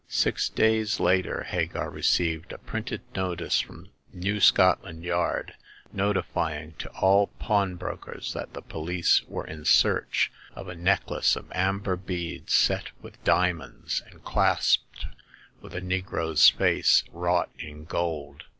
[0.09, 5.53] Six days later Hagar received a printed notice from New Scotland Yard,
[5.93, 11.35] notifying to all pawn brokers that the police were in search of a neck lace
[11.35, 15.05] of amber beads set with diamonds, and clasped
[15.61, 18.45] with a negro's face wrought in gold.